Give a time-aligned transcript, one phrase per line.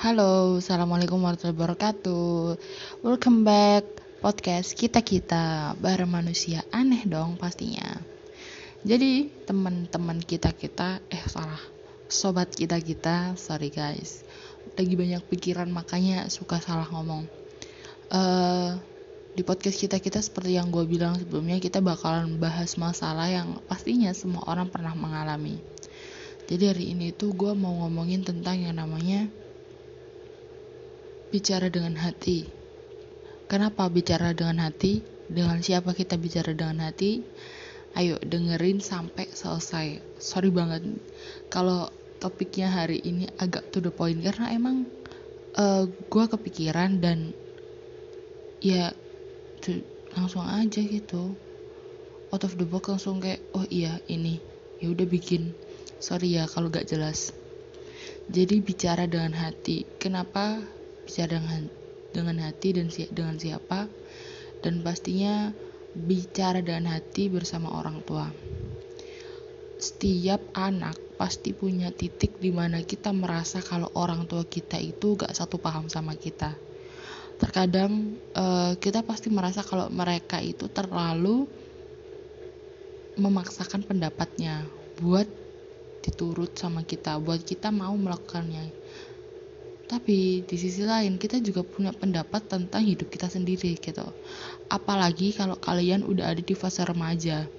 [0.00, 2.56] Halo, Assalamualaikum warahmatullahi wabarakatuh.
[3.04, 3.84] Welcome back
[4.24, 8.00] podcast kita-kita Bareng manusia aneh dong pastinya.
[8.80, 11.60] Jadi teman-teman kita-kita Eh salah
[12.08, 14.24] Sobat kita-kita Sorry guys
[14.72, 17.28] Lagi banyak pikiran makanya suka salah ngomong.
[18.08, 18.80] Uh,
[19.36, 24.48] Di podcast kita-kita seperti yang gue bilang sebelumnya Kita bakalan bahas masalah yang pastinya semua
[24.48, 25.60] orang pernah mengalami.
[26.48, 29.28] Jadi hari ini tuh gue mau ngomongin tentang yang namanya
[31.30, 32.46] bicara dengan hati.
[33.46, 35.02] Kenapa bicara dengan hati?
[35.30, 37.22] Dengan siapa kita bicara dengan hati?
[37.98, 40.02] Ayo dengerin sampai selesai.
[40.18, 40.86] Sorry banget
[41.50, 44.86] kalau topiknya hari ini agak to the point karena emang
[45.56, 47.32] uh, eh, gue kepikiran dan
[48.60, 48.92] ya
[50.12, 51.32] langsung aja gitu
[52.30, 54.36] out of the box langsung kayak oh iya ini
[54.78, 55.56] ya udah bikin
[55.96, 57.32] sorry ya kalau gak jelas
[58.30, 60.60] jadi bicara dengan hati kenapa
[61.10, 61.66] bicara dengan
[62.14, 63.90] dengan hati dan si, dengan siapa
[64.62, 65.50] dan pastinya
[65.90, 68.30] bicara dengan hati bersama orang tua.
[69.80, 75.34] Setiap anak pasti punya titik di mana kita merasa kalau orang tua kita itu gak
[75.34, 76.54] satu paham sama kita.
[77.40, 81.48] Terkadang uh, kita pasti merasa kalau mereka itu terlalu
[83.16, 84.68] memaksakan pendapatnya
[85.00, 85.26] buat
[86.04, 88.72] diturut sama kita, buat kita mau melakukannya.
[89.90, 94.06] Tapi di sisi lain kita juga punya pendapat tentang hidup kita sendiri gitu.
[94.70, 97.50] Apalagi kalau kalian udah ada di fase remaja.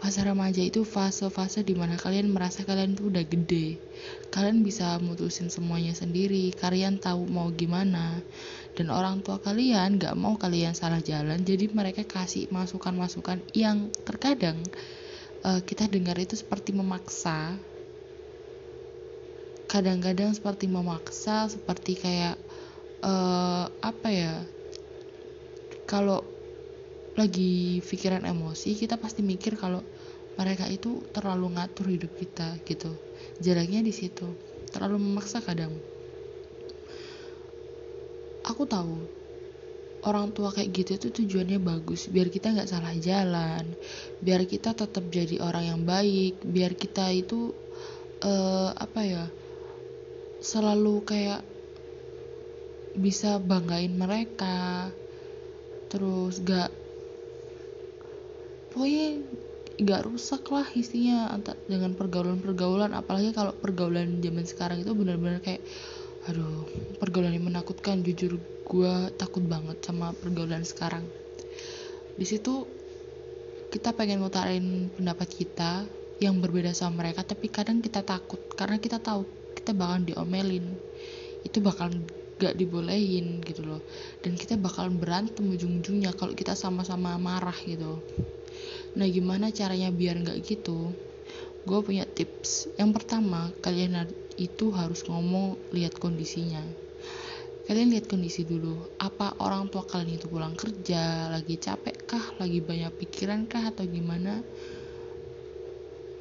[0.00, 3.76] Fase remaja itu fase-fase di mana kalian merasa kalian tuh udah gede.
[4.32, 8.24] Kalian bisa mutusin semuanya sendiri, kalian tahu mau gimana.
[8.72, 14.56] Dan orang tua kalian gak mau kalian salah jalan, jadi mereka kasih masukan-masukan yang terkadang
[15.44, 17.60] uh, kita dengar itu seperti memaksa
[19.70, 22.34] kadang-kadang seperti memaksa seperti kayak
[23.06, 24.34] uh, apa ya
[25.86, 26.26] kalau
[27.14, 29.86] lagi pikiran emosi kita pasti mikir kalau
[30.34, 32.88] mereka itu terlalu ngatur hidup kita gitu.
[33.44, 34.24] Jaraknya di situ.
[34.72, 35.74] Terlalu memaksa kadang.
[38.48, 39.04] Aku tahu
[40.00, 43.68] orang tua kayak gitu itu tujuannya bagus biar kita nggak salah jalan
[44.24, 47.52] biar kita tetap jadi orang yang baik biar kita itu
[48.24, 49.24] uh, apa ya
[50.40, 51.44] selalu kayak
[52.96, 54.90] bisa banggain mereka
[55.92, 56.72] terus gak
[58.72, 59.20] pokoknya
[59.80, 61.32] gak rusak lah isinya
[61.64, 65.64] dengan pergaulan-pergaulan apalagi kalau pergaulan zaman sekarang itu benar-benar kayak
[66.28, 66.68] aduh
[67.00, 68.36] pergaulan yang menakutkan jujur
[68.70, 71.02] gue takut banget sama pergaulan sekarang.
[72.14, 72.68] Di situ
[73.72, 75.88] kita pengen ngutarin pendapat kita
[76.20, 80.64] yang berbeda sama mereka tapi kadang kita takut karena kita tahu kita bakal diomelin.
[81.44, 81.92] Itu bakal
[82.40, 83.84] gak dibolehin gitu loh.
[84.24, 88.00] Dan kita bakal berantem ujung-ujungnya kalau kita sama-sama marah gitu.
[88.96, 90.88] Nah gimana caranya biar gak gitu?
[91.68, 92.72] Gue punya tips.
[92.80, 94.08] Yang pertama kalian
[94.40, 96.64] itu harus ngomong lihat kondisinya.
[97.68, 98.80] Kalian lihat kondisi dulu.
[98.96, 103.84] Apa orang tua kalian itu pulang kerja lagi capek kah lagi banyak pikiran kah atau
[103.84, 104.40] gimana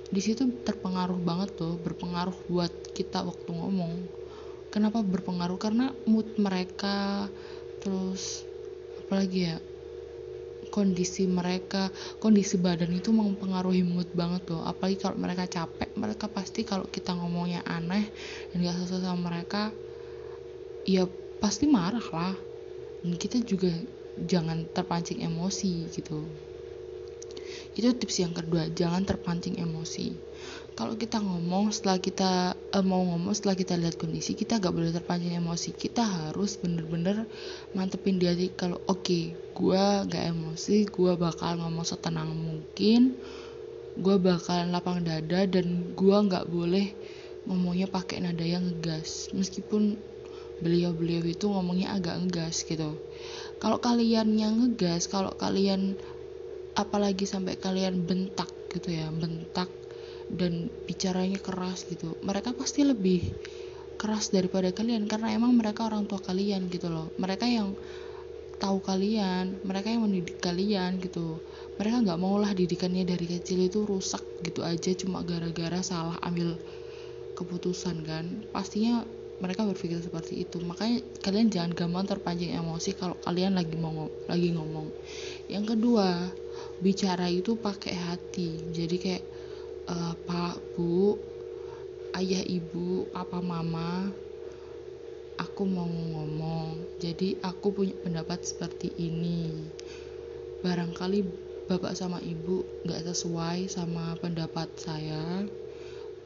[0.10, 3.94] di situ terpengaruh banget tuh berpengaruh buat kita waktu ngomong.
[4.74, 5.58] Kenapa berpengaruh?
[5.62, 7.30] Karena mood mereka
[7.82, 8.46] terus
[9.06, 9.58] apalagi ya?
[10.70, 11.88] Kondisi mereka
[12.20, 14.62] kondisi badan itu mempengaruhi mood banget tuh.
[14.66, 18.10] Apalagi kalau mereka capek mereka pasti kalau kita ngomongnya aneh
[18.52, 19.72] dan gak sesuai sama mereka
[20.90, 21.06] ya
[21.38, 22.36] pasti marah lah.
[23.06, 23.72] Dan kita juga
[24.20, 26.28] jangan terpancing emosi gitu
[27.80, 30.12] itu tips yang kedua jangan terpancing emosi.
[30.76, 34.92] Kalau kita ngomong setelah kita uh, mau ngomong setelah kita lihat kondisi kita gak boleh
[34.92, 35.72] terpancing emosi.
[35.76, 37.24] Kita harus bener-bener
[37.72, 39.24] mantepin di kalau oke okay,
[39.56, 43.16] gue gak emosi gue bakal ngomong setenang mungkin
[44.00, 46.92] gue bakal lapang dada dan gue gak boleh
[47.48, 49.32] ngomongnya pakai nada yang ngegas.
[49.32, 49.96] Meskipun
[50.60, 53.00] beliau-beliau itu ngomongnya agak ngegas gitu.
[53.60, 55.96] Kalau kalian yang ngegas kalau kalian
[56.76, 59.70] apalagi sampai kalian bentak gitu ya bentak
[60.30, 62.14] dan bicaranya keras gitu.
[62.22, 63.26] Mereka pasti lebih
[64.00, 67.10] keras daripada kalian karena emang mereka orang tua kalian gitu loh.
[67.18, 67.76] Mereka yang
[68.60, 71.42] tahu kalian mereka yang mendidik kalian gitu.
[71.82, 76.56] Mereka nggak mau lah didikannya dari kecil itu rusak gitu aja cuma gara-gara salah ambil
[77.34, 78.26] keputusan kan.
[78.52, 79.08] Pastinya
[79.40, 80.60] mereka berpikir seperti itu.
[80.60, 84.92] Makanya kalian jangan gampang terpancing emosi kalau kalian lagi mau lagi ngomong
[85.50, 86.30] yang kedua
[86.80, 88.70] bicara itu pakai hati.
[88.70, 89.26] Jadi kayak
[89.90, 91.18] uh, pak bu
[92.14, 94.14] ayah ibu papa mama
[95.42, 97.02] aku mau ngomong.
[97.02, 99.50] Jadi aku punya pendapat seperti ini.
[100.62, 101.26] Barangkali
[101.66, 105.46] bapak sama ibu gak sesuai sama pendapat saya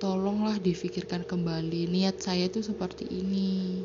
[0.03, 1.87] tolonglah difikirkan kembali.
[1.87, 3.79] Niat saya itu seperti ini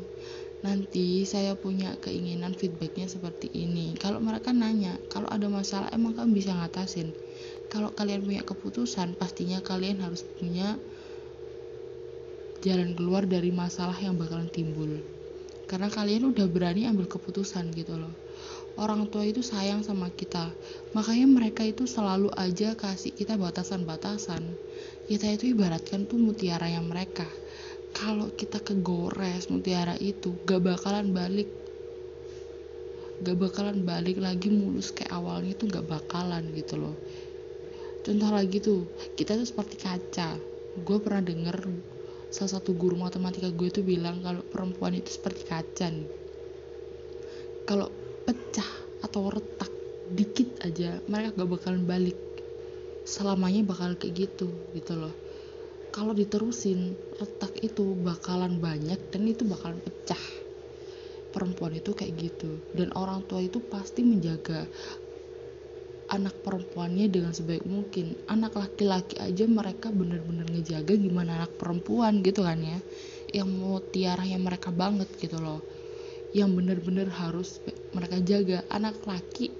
[0.59, 3.95] nanti saya punya keinginan feedbacknya seperti ini.
[3.95, 7.15] Kalau mereka nanya kalau ada masalah emang kamu bisa ngatasin?
[7.71, 10.75] Kalau kalian punya keputusan pastinya kalian harus punya
[12.59, 14.99] jalan keluar dari masalah yang bakalan timbul.
[15.69, 18.11] Karena kalian udah berani ambil keputusan gitu loh.
[18.75, 20.49] Orang tua itu sayang sama kita.
[20.97, 24.43] Makanya mereka itu selalu aja kasih kita batasan-batasan.
[25.07, 27.29] Kita itu ibaratkan tuh mutiara yang mereka
[27.93, 31.49] kalau kita kegores mutiara itu gak bakalan balik.
[33.19, 36.95] Gak bakalan balik lagi mulus kayak awalnya itu gak bakalan gitu loh.
[38.05, 38.87] Contoh lagi tuh
[39.17, 40.39] kita tuh seperti kaca.
[40.79, 41.57] Gue pernah denger
[42.29, 45.89] salah satu guru matematika gue tuh bilang kalau perempuan itu seperti kaca
[47.65, 47.89] kalau
[48.21, 48.69] pecah
[49.01, 49.73] atau retak
[50.13, 52.17] dikit aja mereka gak bakalan balik.
[53.03, 55.28] Selamanya bakal kayak gitu gitu loh
[55.99, 60.23] kalau diterusin retak itu bakalan banyak dan itu bakalan pecah.
[61.35, 62.55] Perempuan itu kayak gitu.
[62.71, 64.63] Dan orang tua itu pasti menjaga
[66.07, 68.15] anak perempuannya dengan sebaik mungkin.
[68.31, 72.79] Anak laki-laki aja mereka bener-bener ngejaga gimana anak perempuan gitu kan ya.
[73.35, 75.59] Yang mau tiaranya mereka banget gitu loh.
[76.31, 77.59] Yang bener-bener harus
[77.91, 78.63] mereka jaga.
[78.71, 79.51] Anak laki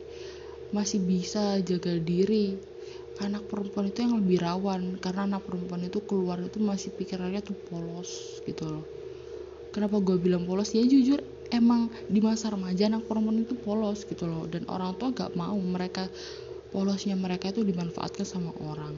[0.71, 2.78] masih bisa jaga diri
[3.17, 7.57] anak perempuan itu yang lebih rawan karena anak perempuan itu keluar itu masih pikirannya tuh
[7.67, 8.85] polos gitu loh.
[9.73, 10.71] Kenapa gue bilang polos?
[10.73, 11.19] Ya jujur
[11.49, 14.45] emang di masa remaja anak perempuan itu polos gitu loh.
[14.45, 16.07] Dan orang tua gak mau mereka
[16.69, 18.93] polosnya mereka itu dimanfaatkan sama orang.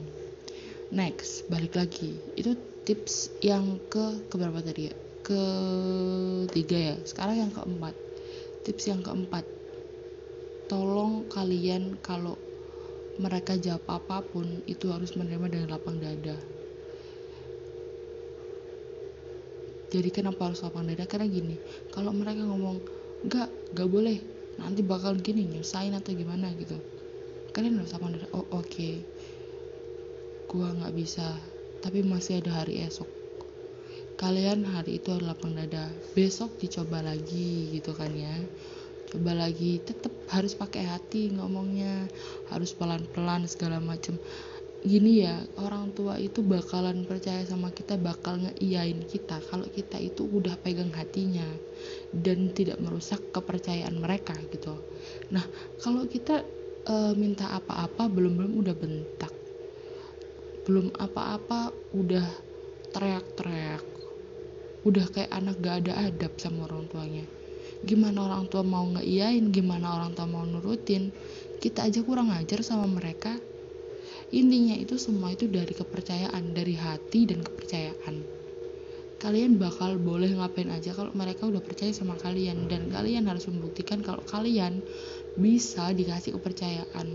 [0.92, 2.12] Next balik lagi.
[2.36, 4.94] Itu tips yang ke keberapa tadi ya?
[5.24, 6.96] Ketiga ya?
[7.04, 7.94] Sekarang yang keempat.
[8.64, 9.44] Tips yang keempat.
[10.68, 12.36] Tolong kalian kalau
[13.20, 16.36] mereka jawab apa pun itu harus menerima dengan lapang dada.
[19.92, 21.04] Jadi kenapa harus lapang dada?
[21.04, 21.60] Karena gini
[21.92, 22.80] kalau mereka ngomong
[23.28, 24.18] enggak enggak boleh
[24.56, 26.80] nanti bakal gini nyusahin atau gimana gitu.
[27.52, 28.28] Kalian harus lapang dada.
[28.32, 29.04] Oh oke okay.
[30.48, 31.36] gua nggak bisa
[31.84, 33.08] tapi masih ada hari esok.
[34.16, 35.92] Kalian hari itu harus lapang dada.
[36.16, 38.32] Besok dicoba lagi gitu kan ya
[39.12, 39.76] coba lagi.
[39.84, 42.08] Tetap harus pakai hati ngomongnya.
[42.48, 44.16] Harus pelan-pelan segala macem.
[44.82, 50.26] Gini ya orang tua itu bakalan percaya sama kita bakal ngeiyain kita kalau kita itu
[50.26, 51.46] udah pegang hatinya
[52.10, 54.74] dan tidak merusak kepercayaan mereka gitu.
[55.30, 55.46] Nah
[55.78, 56.42] kalau kita
[56.82, 59.30] e, minta apa-apa belum belum udah bentak.
[60.66, 62.26] Belum apa-apa udah
[62.90, 63.86] teriak-teriak.
[64.82, 67.41] Udah kayak anak gak ada adab sama orang tuanya
[67.82, 71.10] gimana orang tua mau ngeiyain gimana orang tua mau nurutin
[71.62, 73.38] kita aja kurang ajar sama mereka.
[74.34, 78.42] Intinya itu semua itu dari kepercayaan dari hati dan kepercayaan.
[79.22, 84.02] Kalian bakal boleh ngapain aja kalau mereka udah percaya sama kalian dan kalian harus membuktikan
[84.02, 84.82] kalau kalian
[85.38, 87.06] bisa dikasih kepercayaan.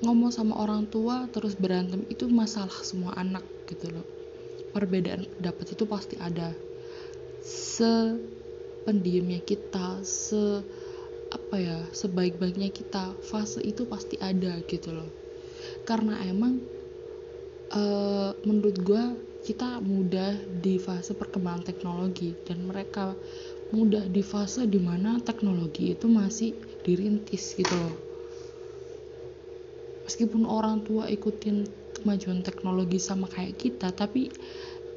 [0.00, 4.06] Ngomong sama orang tua terus berantem itu masalah semua anak gitu loh.
[4.72, 6.56] Perbedaan pendapat itu pasti ada
[7.42, 10.62] sependiamnya kita se
[11.32, 15.08] apa ya sebaik-baiknya kita fase itu pasti ada gitu loh.
[15.82, 16.60] Karena emang
[17.72, 19.04] uh, menurut gue
[19.42, 23.16] kita mudah di fase perkembangan teknologi dan mereka
[23.72, 27.96] mudah di fase di mana teknologi itu masih dirintis gitu loh.
[30.06, 31.64] Meskipun orang tua ikutin
[31.96, 34.28] kemajuan teknologi sama kayak kita tapi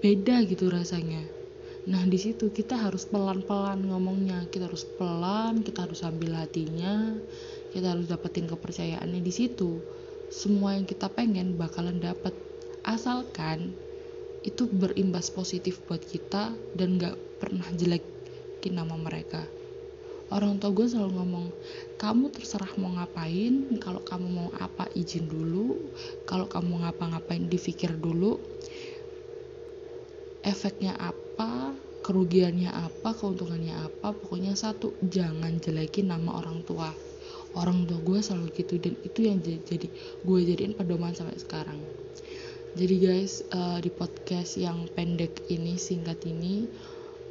[0.03, 1.44] beda gitu rasanya
[1.85, 7.13] Nah di situ kita harus pelan-pelan ngomongnya, kita harus pelan, kita harus ambil hatinya,
[7.69, 9.77] kita harus dapetin kepercayaannya di situ.
[10.33, 12.33] Semua yang kita pengen bakalan dapet,
[12.81, 13.69] asalkan
[14.41, 19.45] itu berimbas positif buat kita dan gak pernah jelekin nama mereka.
[20.33, 21.47] Orang tua gue selalu ngomong,
[22.01, 25.77] kamu terserah mau ngapain, kalau kamu mau apa izin dulu,
[26.25, 28.41] kalau kamu ngapa-ngapain difikir dulu,
[30.41, 31.24] efeknya apa
[32.05, 36.93] kerugiannya apa keuntungannya apa pokoknya satu jangan jelekin nama orang tua.
[37.57, 39.87] Orang tua gue selalu gitu dan itu yang jadi
[40.21, 41.81] gue jadiin pedoman sampai sekarang.
[42.75, 46.67] Jadi guys uh, di podcast yang pendek ini singkat ini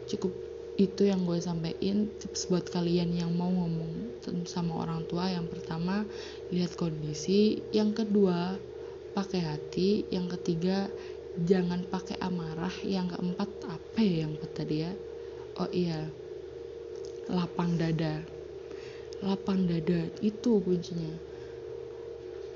[0.09, 0.33] cukup
[0.75, 2.11] itu yang gue sampaikan.
[2.19, 6.03] Tips buat kalian yang mau ngomong sama orang tua yang pertama
[6.51, 7.63] lihat kondisi.
[7.71, 8.59] Yang kedua
[9.15, 10.09] pakai hati.
[10.11, 10.91] Yang ketiga
[11.43, 14.93] jangan pakai amarah yang keempat apa ya yang tadi ya?
[15.59, 16.07] Oh iya
[17.27, 18.23] lapang dada.
[19.25, 21.11] Lapang dada itu kuncinya.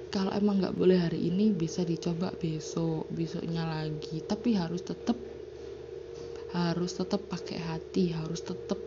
[0.08, 4.22] Kalau emang nggak boleh hari ini bisa dicoba besok besoknya lagi.
[4.22, 5.18] Tapi harus tetap
[6.48, 8.78] harus tetap pakai hati harus tetap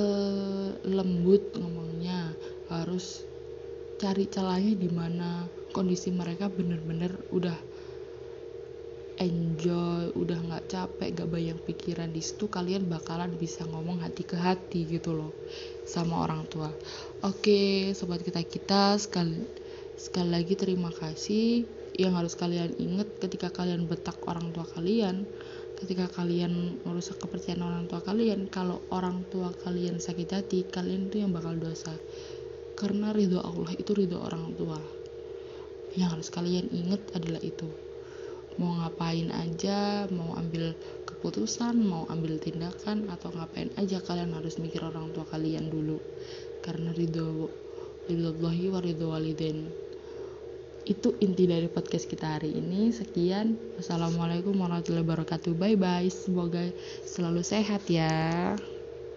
[0.00, 2.32] uh, lembut ngomongnya.
[2.72, 3.22] Harus
[4.00, 7.73] cari celahnya di mana kondisi mereka bener-bener udah
[9.14, 14.34] enjoy udah nggak capek gak bayang pikiran di situ kalian bakalan bisa ngomong hati ke
[14.34, 15.30] hati gitu loh
[15.86, 16.70] sama orang tua.
[17.22, 19.46] Oke sobat kita kita sekali
[19.94, 21.62] sekali lagi terima kasih.
[21.94, 25.22] Yang harus kalian ingat ketika kalian betak orang tua kalian
[25.78, 31.22] ketika kalian merusak kepercayaan orang tua kalian kalau orang tua kalian sakit hati kalian itu
[31.22, 31.94] yang bakal dosa.
[32.74, 34.82] Karena ridho Allah itu ridho orang tua.
[35.94, 37.93] Yang harus kalian ingat adalah itu
[38.60, 40.76] mau ngapain aja mau ambil
[41.08, 45.98] keputusan mau ambil tindakan atau ngapain aja kalian harus mikir orang tua kalian dulu.
[46.60, 47.50] Karena ridho
[48.06, 49.72] ridho wa ridho waliden
[50.84, 52.92] itu inti dari podcast kita hari ini.
[52.92, 53.56] Sekian.
[53.80, 55.56] Wassalamualaikum warahmatullahi wabarakatuh.
[55.56, 56.68] Bye bye semoga
[57.08, 58.52] selalu sehat ya